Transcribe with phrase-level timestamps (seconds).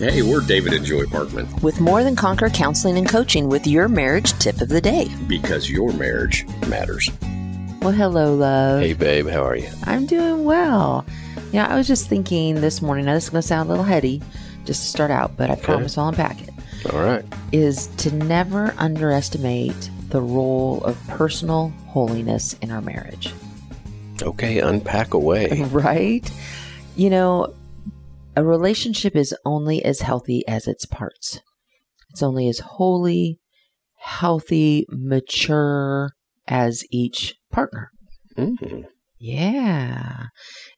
[0.00, 3.86] Hey, we're David and Joy Parkman with More Than Conquer Counseling and Coaching with your
[3.86, 5.08] marriage tip of the day.
[5.28, 7.10] because your marriage matters.
[7.82, 8.80] Well, hello, love.
[8.80, 9.68] Hey, babe, how are you?
[9.84, 11.04] I'm doing well.
[11.52, 13.84] Yeah, I was just thinking this morning, now this is going to sound a little
[13.84, 14.22] heady
[14.64, 16.50] just to start out, but I promise I'll unpack it,
[16.92, 17.24] All right.
[17.52, 23.34] is to never underestimate the role of personal holiness in our marriage.
[24.22, 25.62] Okay, unpack away.
[25.70, 26.28] Right?
[26.96, 27.54] You know,
[28.36, 31.40] a relationship is only as healthy as its parts.
[32.10, 33.38] It's only as holy,
[33.96, 36.12] healthy, mature
[36.48, 37.90] as each partner.
[38.36, 38.86] Mm.
[39.18, 40.26] Yeah.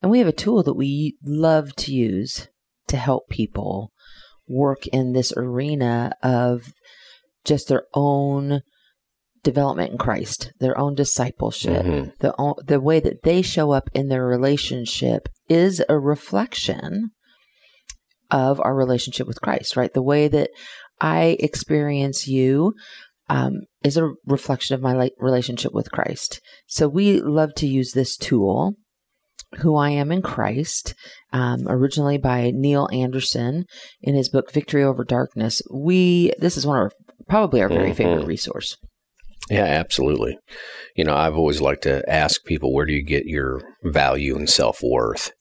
[0.02, 2.48] And we have a tool that we love to use
[2.88, 3.92] to help people
[4.48, 6.72] work in this arena of
[7.44, 8.62] just their own
[9.42, 11.84] development in Christ, their own discipleship.
[11.84, 12.18] Mhm.
[12.18, 17.10] The the way that they show up in their relationship is a reflection
[18.32, 19.92] of our relationship with Christ, right?
[19.92, 20.50] The way that
[21.00, 22.74] I experience you
[23.28, 26.40] um, is a reflection of my relationship with Christ.
[26.66, 28.74] So we love to use this tool,
[29.58, 30.94] Who I Am in Christ,
[31.32, 33.64] um, originally by Neil Anderson
[34.00, 35.62] in his book Victory Over Darkness.
[35.72, 36.90] We this is one of our
[37.28, 37.96] probably our very Mhm.
[37.96, 38.76] favorite resource.
[39.50, 40.38] Yeah, absolutely.
[40.96, 44.48] You know, I've always liked to ask people, where do you get your value and
[44.48, 45.32] self worth?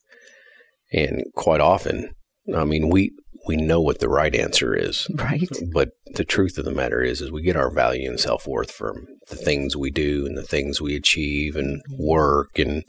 [0.92, 2.10] And quite often,
[2.54, 3.12] I mean, we
[3.46, 5.48] we know what the right answer is, Right.
[5.72, 8.70] but the truth of the matter is, is we get our value and self worth
[8.70, 12.84] from the things we do and the things we achieve and work and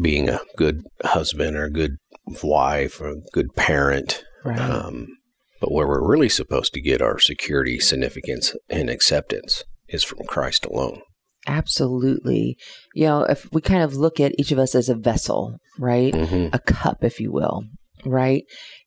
[0.00, 1.96] being a good husband or a good
[2.42, 4.24] wife or a good parent.
[4.44, 4.58] Right.
[4.58, 5.08] Um,
[5.60, 10.64] but where we're really supposed to get our security, significance, and acceptance is from Christ
[10.64, 11.02] alone.
[11.46, 12.56] Absolutely.
[12.94, 16.14] You know, if we kind of look at each of us as a vessel, right?
[16.14, 17.64] hmm A cup, if you will,
[18.04, 18.44] right?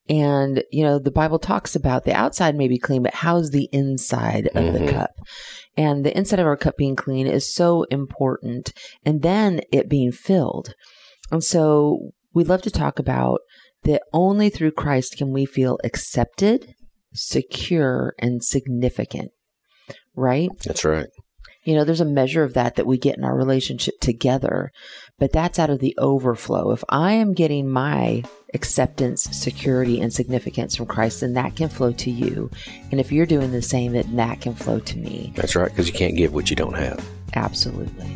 [0.08, 3.70] And, you know, the Bible talks about the outside may be clean, but how's the
[3.72, 4.90] inside of the Mhm.
[4.90, 5.12] cup?
[5.76, 8.72] And the inside of our cup being clean is so important.
[9.04, 10.74] And then it being filled.
[11.32, 13.40] And so we love to talk about
[13.84, 16.76] that only through Christ can we feel accepted,
[17.14, 19.32] secure, and significant,
[20.16, 20.50] right?
[20.64, 21.08] That's right.
[21.66, 24.72] You know, there's a measure of that that we get in our relationship together,
[25.18, 26.72] but that's out of the overflow.
[26.72, 31.92] If I am getting my acceptance, security, and significance from Christ, then that can flow
[31.92, 32.52] to you.
[32.92, 35.34] And if you're doing the same, then that can flow to me.
[35.36, 37.04] That's right, because you can't give what you don't have.
[37.34, 38.16] Absolutely.